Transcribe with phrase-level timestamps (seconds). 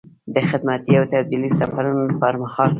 [0.35, 2.69] د خدمتي او تبدیلي سفرونو پر مهال.